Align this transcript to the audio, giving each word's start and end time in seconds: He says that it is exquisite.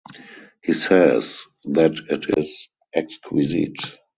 He 0.63 0.73
says 0.73 1.45
that 1.65 1.91
it 2.09 2.35
is 2.35 2.69
exquisite. 2.91 3.99